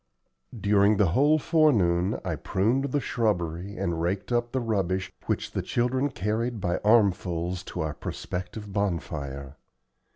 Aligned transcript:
During 0.59 0.97
the 0.97 1.09
whole 1.09 1.37
forenoon 1.37 2.19
I 2.25 2.35
pruned 2.35 2.85
the 2.85 2.99
shrubbery, 2.99 3.77
and 3.77 4.01
raked 4.01 4.31
up 4.31 4.51
the 4.51 4.59
rubbish 4.59 5.11
which 5.27 5.51
the 5.51 5.61
children 5.61 6.09
carried 6.09 6.59
by 6.59 6.79
armfuls 6.83 7.63
to 7.65 7.81
our 7.81 7.93
prospective 7.93 8.73
bonfire. 8.73 9.57